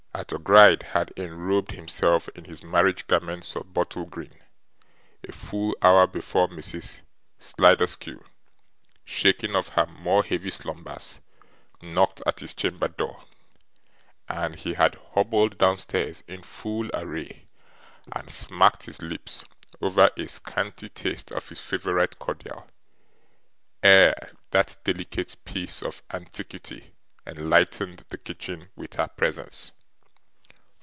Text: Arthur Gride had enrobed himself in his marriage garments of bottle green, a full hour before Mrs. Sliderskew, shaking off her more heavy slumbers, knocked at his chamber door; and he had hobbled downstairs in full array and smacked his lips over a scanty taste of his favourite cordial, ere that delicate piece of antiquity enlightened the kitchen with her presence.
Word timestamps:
Arthur 0.13 0.37
Gride 0.37 0.83
had 0.83 1.11
enrobed 1.17 1.71
himself 1.71 2.29
in 2.35 2.43
his 2.45 2.61
marriage 2.61 3.07
garments 3.07 3.55
of 3.55 3.73
bottle 3.73 4.05
green, 4.05 4.39
a 5.27 5.31
full 5.31 5.75
hour 5.81 6.05
before 6.05 6.47
Mrs. 6.47 7.01
Sliderskew, 7.39 8.23
shaking 9.03 9.55
off 9.55 9.69
her 9.69 9.87
more 9.87 10.23
heavy 10.23 10.51
slumbers, 10.51 11.21
knocked 11.81 12.21
at 12.27 12.41
his 12.41 12.53
chamber 12.53 12.87
door; 12.87 13.23
and 14.29 14.57
he 14.57 14.75
had 14.75 14.95
hobbled 15.13 15.57
downstairs 15.57 16.23
in 16.27 16.43
full 16.43 16.91
array 16.93 17.47
and 18.11 18.29
smacked 18.29 18.85
his 18.85 19.01
lips 19.01 19.43
over 19.81 20.11
a 20.17 20.27
scanty 20.27 20.89
taste 20.89 21.31
of 21.31 21.49
his 21.49 21.59
favourite 21.61 22.19
cordial, 22.19 22.69
ere 23.81 24.29
that 24.51 24.77
delicate 24.83 25.35
piece 25.45 25.81
of 25.81 26.03
antiquity 26.11 26.93
enlightened 27.25 28.05
the 28.09 28.19
kitchen 28.19 28.69
with 28.75 28.93
her 28.95 29.07
presence. 29.07 29.71